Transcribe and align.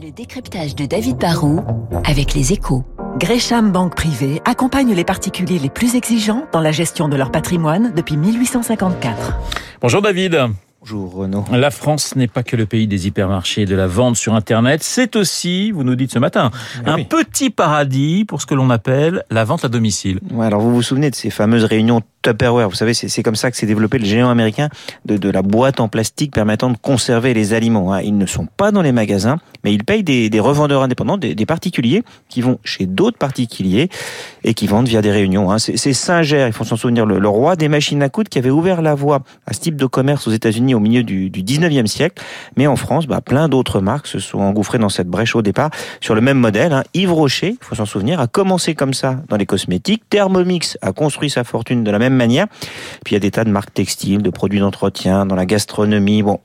Le 0.00 0.10
décryptage 0.12 0.76
de 0.76 0.86
David 0.86 1.16
Barrault 1.16 1.64
avec 2.04 2.34
les 2.34 2.52
échos. 2.52 2.84
Gresham 3.18 3.72
Banque 3.72 3.96
Privée 3.96 4.40
accompagne 4.44 4.92
les 4.94 5.02
particuliers 5.04 5.58
les 5.58 5.70
plus 5.70 5.96
exigeants 5.96 6.44
dans 6.52 6.60
la 6.60 6.70
gestion 6.72 7.08
de 7.08 7.16
leur 7.16 7.32
patrimoine 7.32 7.92
depuis 7.96 8.16
1854. 8.16 9.36
Bonjour 9.80 10.02
David. 10.02 10.38
Bonjour 10.80 11.12
Renaud. 11.12 11.44
La 11.50 11.72
France 11.72 12.14
n'est 12.14 12.28
pas 12.28 12.44
que 12.44 12.54
le 12.54 12.64
pays 12.64 12.86
des 12.86 13.08
hypermarchés 13.08 13.62
et 13.62 13.66
de 13.66 13.74
la 13.74 13.88
vente 13.88 14.14
sur 14.16 14.34
Internet, 14.34 14.82
c'est 14.84 15.16
aussi, 15.16 15.72
vous 15.72 15.82
nous 15.82 15.96
dites 15.96 16.12
ce 16.12 16.20
matin, 16.20 16.52
Ah 16.86 16.92
un 16.92 16.94
oui. 16.96 17.04
petit 17.04 17.50
paradis 17.50 18.24
pour 18.24 18.40
ce 18.40 18.46
que 18.46 18.54
l'on 18.54 18.70
appelle 18.70 19.24
la 19.30 19.42
vente 19.44 19.64
à 19.64 19.68
domicile. 19.68 20.20
Ouais, 20.30 20.46
alors 20.46 20.60
vous 20.60 20.72
vous 20.72 20.82
souvenez 20.82 21.10
de 21.10 21.16
ces 21.16 21.30
fameuses 21.30 21.64
réunions 21.64 22.02
Tupperware 22.28 22.68
Vous 22.68 22.74
savez, 22.74 22.92
c'est 22.94 23.22
comme 23.22 23.36
ça 23.36 23.50
que 23.50 23.56
s'est 23.56 23.66
développé 23.66 23.98
le 23.98 24.04
géant 24.04 24.28
américain 24.28 24.68
de, 25.06 25.30
la 25.30 25.42
boîte 25.42 25.80
en 25.80 25.88
plastique 25.88 26.32
permettant 26.32 26.70
de 26.70 26.76
conserver 26.76 27.32
les 27.34 27.54
aliments. 27.54 27.92
hein. 27.92 28.00
Ils 28.02 28.16
ne 28.16 28.26
sont 28.26 28.46
pas 28.56 28.70
dans 28.70 28.82
les 28.82 28.92
magasins, 28.92 29.38
mais 29.64 29.72
ils 29.72 29.84
payent 29.84 30.02
des, 30.02 30.40
revendeurs 30.40 30.82
indépendants, 30.82 31.16
des, 31.16 31.46
particuliers 31.46 32.02
qui 32.28 32.42
vont 32.42 32.58
chez 32.64 32.86
d'autres 32.86 33.16
particuliers 33.18 33.88
et 34.44 34.52
qui 34.54 34.66
vendent 34.66 34.88
via 34.88 35.00
des 35.00 35.10
réunions. 35.10 35.50
hein. 35.50 35.58
C'est 35.58 35.92
Singer, 35.92 36.44
il 36.46 36.52
faut 36.52 36.64
s'en 36.64 36.76
souvenir, 36.76 37.06
le, 37.06 37.18
le 37.18 37.28
roi 37.28 37.56
des 37.56 37.68
machines 37.68 38.02
à 38.02 38.08
coudre 38.08 38.28
qui 38.28 38.38
avait 38.38 38.50
ouvert 38.50 38.82
la 38.82 38.94
voie 38.94 39.22
à 39.46 39.52
ce 39.54 39.60
type 39.60 39.76
de 39.76 39.86
commerce 39.86 40.28
aux 40.28 40.32
États-Unis 40.32 40.74
au 40.74 40.80
milieu 40.80 41.02
du, 41.02 41.30
du 41.30 41.42
19e 41.42 41.86
siècle. 41.86 42.22
Mais 42.56 42.66
en 42.66 42.76
France, 42.76 43.06
bah, 43.06 43.20
plein 43.20 43.48
d'autres 43.48 43.80
marques 43.80 44.06
se 44.06 44.18
sont 44.18 44.40
engouffrées 44.40 44.78
dans 44.78 44.88
cette 44.88 45.08
brèche 45.08 45.34
au 45.34 45.42
départ 45.42 45.70
sur 46.00 46.14
le 46.14 46.20
même 46.20 46.38
modèle. 46.38 46.72
hein. 46.72 46.84
Yves 46.94 47.12
Rocher, 47.12 47.56
il 47.60 47.64
faut 47.64 47.74
s'en 47.74 47.86
souvenir, 47.86 48.20
a 48.20 48.26
commencé 48.26 48.74
comme 48.74 48.94
ça 48.94 49.16
dans 49.28 49.36
les 49.36 49.46
cosmétiques. 49.46 50.02
Thermomix 50.10 50.76
a 50.82 50.92
construit 50.92 51.30
sa 51.30 51.44
fortune 51.44 51.84
de 51.84 51.90
la 51.90 51.98
même 51.98 52.14
manière. 52.18 52.46
Puis 53.04 53.12
il 53.12 53.14
y 53.14 53.16
a 53.16 53.20
des 53.20 53.30
tas 53.30 53.44
de 53.44 53.50
marques 53.50 53.72
textiles, 53.72 54.22
de 54.22 54.30
produits 54.30 54.60
d'entretien, 54.60 55.24
dans 55.26 55.36
la 55.36 55.46
gastronomie. 55.46 56.22
Bon. 56.22 56.40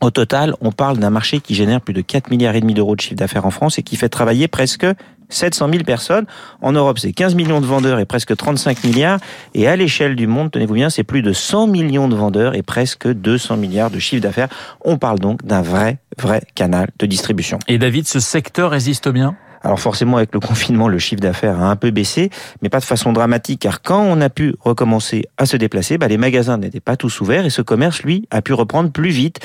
Au 0.00 0.10
total, 0.10 0.54
on 0.60 0.72
parle 0.72 0.98
d'un 0.98 1.10
marché 1.10 1.38
qui 1.38 1.54
génère 1.54 1.80
plus 1.80 1.94
de 1.94 2.00
4 2.00 2.30
milliards 2.30 2.56
et 2.56 2.60
demi 2.60 2.74
d'euros 2.74 2.96
de 2.96 3.00
chiffre 3.00 3.14
d'affaires 3.14 3.46
en 3.46 3.52
France 3.52 3.78
et 3.78 3.84
qui 3.84 3.94
fait 3.94 4.08
travailler 4.08 4.48
presque 4.48 4.84
700 5.28 5.68
000 5.70 5.84
personnes. 5.84 6.26
En 6.60 6.72
Europe, 6.72 6.98
c'est 6.98 7.12
15 7.12 7.34
millions 7.34 7.60
de 7.60 7.66
vendeurs 7.66 7.98
et 8.00 8.04
presque 8.04 8.36
35 8.36 8.84
milliards. 8.84 9.18
Et 9.54 9.68
à 9.68 9.76
l'échelle 9.76 10.16
du 10.16 10.26
monde, 10.26 10.50
tenez-vous 10.50 10.74
bien, 10.74 10.90
c'est 10.90 11.04
plus 11.04 11.22
de 11.22 11.32
100 11.32 11.68
millions 11.68 12.08
de 12.08 12.16
vendeurs 12.16 12.54
et 12.54 12.62
presque 12.62 13.08
200 13.08 13.56
milliards 13.56 13.90
de 13.90 13.98
chiffre 14.00 14.22
d'affaires. 14.22 14.48
On 14.84 14.98
parle 14.98 15.18
donc 15.18 15.44
d'un 15.44 15.62
vrai, 15.62 15.98
vrai 16.18 16.42
canal 16.54 16.90
de 16.98 17.06
distribution. 17.06 17.58
Et 17.68 17.78
David, 17.78 18.06
ce 18.08 18.20
secteur 18.20 18.72
résiste 18.72 19.08
bien? 19.08 19.36
Alors 19.62 19.80
forcément, 19.80 20.16
avec 20.16 20.34
le 20.34 20.40
confinement, 20.40 20.88
le 20.88 20.98
chiffre 20.98 21.20
d'affaires 21.20 21.60
a 21.60 21.70
un 21.70 21.76
peu 21.76 21.90
baissé, 21.90 22.30
mais 22.62 22.68
pas 22.68 22.80
de 22.80 22.84
façon 22.84 23.12
dramatique, 23.12 23.60
car 23.60 23.82
quand 23.82 24.02
on 24.02 24.20
a 24.20 24.28
pu 24.28 24.54
recommencer 24.60 25.24
à 25.38 25.46
se 25.46 25.56
déplacer, 25.56 25.98
bah, 25.98 26.08
les 26.08 26.18
magasins 26.18 26.58
n'étaient 26.58 26.80
pas 26.80 26.96
tous 26.96 27.20
ouverts 27.20 27.46
et 27.46 27.50
ce 27.50 27.62
commerce, 27.62 28.02
lui, 28.02 28.26
a 28.30 28.42
pu 28.42 28.52
reprendre 28.52 28.90
plus 28.90 29.10
vite. 29.10 29.40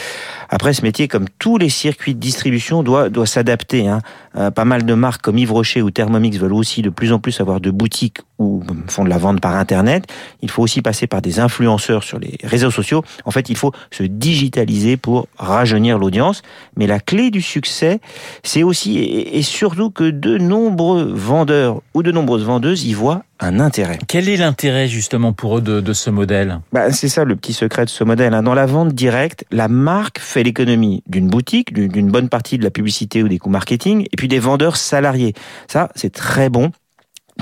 Après, 0.50 0.74
ce 0.74 0.82
métier, 0.82 1.08
comme 1.08 1.28
tous 1.40 1.58
les 1.58 1.70
circuits 1.70 2.16
de 2.16 2.20
distribution, 2.20 2.84
doit, 2.84 3.10
doit 3.10 3.26
s'adapter. 3.26 3.88
Hein. 3.88 4.02
Euh, 4.36 4.52
pas 4.52 4.66
mal 4.66 4.86
de 4.86 4.94
marques 4.94 5.22
comme 5.22 5.38
Yves 5.38 5.52
Rocher 5.52 5.82
ou 5.82 5.92
Thermomix 5.92 6.38
veulent 6.38 6.54
aussi 6.54 6.82
de 6.82 6.90
plus 6.90 7.14
en 7.14 7.20
plus 7.20 7.40
avoir 7.40 7.60
de 7.60 7.72
boutiques 7.72 8.20
ou 8.40 8.64
font 8.88 9.04
de 9.04 9.10
la 9.10 9.18
vente 9.18 9.42
par 9.42 9.56
Internet. 9.56 10.06
Il 10.42 10.52
faut 10.52 10.62
aussi 10.62 10.82
passer 10.82 11.08
par 11.08 11.22
des 11.22 11.40
influenceurs 11.40 12.04
sur 12.04 12.20
les 12.20 12.38
réseaux 12.44 12.72
sociaux. 12.72 13.04
En 13.26 13.32
fait, 13.32 13.50
il 13.50 13.58
faut 13.58 13.72
se 13.92 14.04
digitaliser 14.04 14.98
pour 14.98 15.28
rajeunir 15.38 15.98
l'audience. 15.98 16.42
Mais 16.76 16.88
la 16.88 17.00
clé 17.00 17.32
du 17.32 17.42
succès, 17.42 18.00
c'est 18.44 18.64
aussi 18.64 19.00
et 19.00 19.42
surtout 19.42 19.90
que 19.90 20.10
de 20.10 20.38
nombreux 20.38 21.12
vendeurs 21.14 21.82
ou 21.94 22.04
de 22.04 22.12
nombreuses 22.12 22.44
vendeuses 22.44 22.86
y 22.86 22.94
voient 22.94 23.24
un 23.40 23.60
intérêt. 23.60 24.00
Quel 24.08 24.30
est 24.30 24.38
l'intérêt 24.38 24.88
justement 24.88 25.32
pour 25.32 25.58
eux 25.58 25.62
de, 25.62 25.80
de 25.80 25.94
ce 25.94 26.10
modèle? 26.10 26.60
Bah, 26.74 26.92
c'est 26.92 27.10
ça 27.10 27.24
le 27.24 27.36
petit 27.36 27.54
secret 27.54 27.86
de 27.86 27.90
ce 27.90 28.04
modèle. 28.04 28.34
hein. 28.34 28.42
Dans 28.42 28.56
la 28.56 28.66
vente 28.66 28.94
directe, 28.94 29.46
la 29.52 29.68
marque 29.68 30.20
fait 30.20 30.44
l'économie 30.44 31.04
d'une 31.08 31.28
boutique, 31.28 31.74
d'une 31.74 32.10
bonne 32.10 32.30
partie 32.30 32.58
de 32.58 32.64
la 32.64 32.72
publicité 32.72 33.22
ou 33.22 33.28
des 33.28 33.38
coûts 33.38 33.52
marketing, 33.52 34.08
et 34.12 34.16
puis 34.16 34.28
des 34.28 34.40
vendeurs 34.40 34.78
salariés. 34.78 35.34
Ça, 35.68 35.90
c'est 35.96 36.12
très 36.12 36.50
bon 36.50 36.72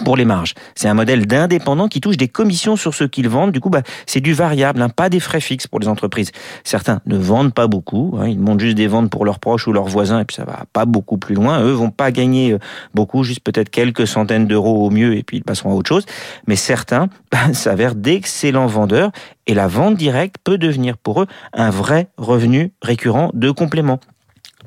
pour 0.03 0.17
les 0.17 0.25
marges. 0.25 0.53
C'est 0.75 0.87
un 0.87 0.93
modèle 0.93 1.25
d'indépendant 1.25 1.87
qui 1.87 2.01
touche 2.01 2.17
des 2.17 2.27
commissions 2.27 2.75
sur 2.75 2.93
ce 2.93 3.03
qu'ils 3.03 3.29
vendent. 3.29 3.51
Du 3.51 3.59
coup, 3.59 3.69
bah, 3.69 3.81
c'est 4.05 4.21
du 4.21 4.33
variable, 4.33 4.81
hein, 4.81 4.89
pas 4.89 5.09
des 5.09 5.19
frais 5.19 5.41
fixes 5.41 5.67
pour 5.67 5.79
les 5.79 5.87
entreprises. 5.87 6.31
Certains 6.63 7.01
ne 7.05 7.17
vendent 7.17 7.53
pas 7.53 7.67
beaucoup, 7.67 8.17
hein, 8.19 8.27
ils 8.27 8.39
montent 8.39 8.59
juste 8.59 8.75
des 8.75 8.87
ventes 8.87 9.09
pour 9.09 9.25
leurs 9.25 9.39
proches 9.39 9.67
ou 9.67 9.73
leurs 9.73 9.87
voisins, 9.87 10.19
et 10.19 10.25
puis 10.25 10.35
ça 10.35 10.45
va 10.45 10.65
pas 10.73 10.85
beaucoup 10.85 11.17
plus 11.17 11.35
loin. 11.35 11.61
Eux 11.61 11.71
vont 11.71 11.91
pas 11.91 12.11
gagner 12.11 12.53
euh, 12.53 12.59
beaucoup, 12.93 13.23
juste 13.23 13.41
peut-être 13.41 13.69
quelques 13.69 14.07
centaines 14.07 14.47
d'euros 14.47 14.85
au 14.85 14.89
mieux, 14.89 15.15
et 15.15 15.23
puis 15.23 15.37
ils 15.37 15.43
passeront 15.43 15.71
à 15.71 15.75
autre 15.75 15.89
chose. 15.89 16.05
Mais 16.47 16.55
certains 16.55 17.07
bah, 17.31 17.53
s'avèrent 17.53 17.95
d'excellents 17.95 18.67
vendeurs, 18.67 19.11
et 19.47 19.53
la 19.53 19.67
vente 19.67 19.95
directe 19.95 20.37
peut 20.43 20.57
devenir 20.57 20.97
pour 20.97 21.21
eux 21.21 21.27
un 21.53 21.69
vrai 21.69 22.07
revenu 22.17 22.71
récurrent 22.81 23.31
de 23.33 23.51
complément. 23.51 23.99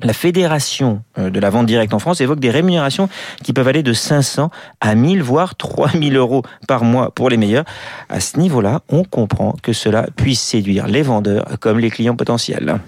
La 0.01 0.13
fédération 0.13 1.03
euh, 1.17 1.29
de 1.29 1.39
la 1.39 1.49
vente 1.49 1.65
directe 1.65 1.93
en 1.93 1.99
France 1.99 2.21
évoque 2.21 2.39
des 2.39 2.51
rémunérations 2.51 3.09
qui 3.43 3.53
peuvent 3.53 3.67
aller 3.67 3.83
de 3.83 3.93
500 3.93 4.49
à 4.79 4.95
1000 4.95 5.21
voire 5.21 5.55
3000 5.55 6.15
euros 6.15 6.43
par 6.67 6.83
mois 6.83 7.11
pour 7.11 7.29
les 7.29 7.37
meilleurs. 7.37 7.65
À 8.07 8.19
ce 8.19 8.39
niveau-là, 8.39 8.81
on 8.89 9.03
comprend 9.03 9.55
que 9.61 9.73
cela 9.73 10.07
puisse 10.15 10.41
séduire 10.41 10.87
les 10.87 11.01
vendeurs 11.01 11.59
comme 11.59 11.79
les 11.79 11.89
clients 11.89 12.15
potentiels. 12.15 12.79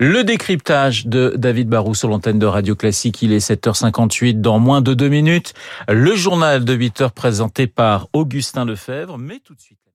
Le 0.00 0.24
décryptage 0.24 1.06
de 1.06 1.34
David 1.36 1.68
Barou 1.68 1.94
sur 1.94 2.08
l'antenne 2.08 2.38
de 2.38 2.46
Radio 2.46 2.74
Classique, 2.74 3.22
il 3.22 3.32
est 3.32 3.48
7h58 3.48 4.40
dans 4.40 4.58
moins 4.58 4.80
de 4.80 4.94
deux 4.94 5.08
minutes. 5.08 5.54
Le 5.88 6.14
journal 6.16 6.64
de 6.64 6.76
8h 6.76 7.10
présenté 7.10 7.66
par 7.66 8.08
Augustin 8.12 8.64
Lefebvre, 8.64 9.18
mais 9.18 9.40
tout 9.44 9.54
de 9.54 9.60
suite. 9.60 9.85